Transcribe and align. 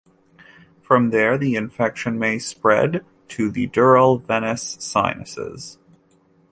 From 0.81 1.11
there 1.11 1.37
the 1.37 1.53
infection 1.55 2.17
may 2.17 2.39
spread 2.39 3.05
to 3.27 3.51
the 3.51 3.67
dural 3.67 4.19
venous 4.19 4.75
sinuses. 4.79 5.77